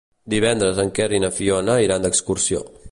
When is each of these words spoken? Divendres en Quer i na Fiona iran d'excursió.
Divendres 0.33 0.81
en 0.83 0.89
Quer 0.99 1.07
i 1.19 1.21
na 1.27 1.31
Fiona 1.41 1.77
iran 1.89 2.07
d'excursió. 2.07 2.67